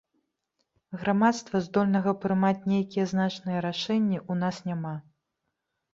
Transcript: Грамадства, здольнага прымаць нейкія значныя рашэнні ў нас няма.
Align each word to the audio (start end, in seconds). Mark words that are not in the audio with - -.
Грамадства, 1.01 1.61
здольнага 1.67 2.11
прымаць 2.23 2.67
нейкія 2.73 3.05
значныя 3.15 3.59
рашэнні 3.67 4.17
ў 4.31 4.43
нас 4.45 4.55
няма. 4.71 4.95